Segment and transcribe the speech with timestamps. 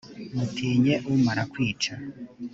[0.35, 1.93] mutinye umara kwica.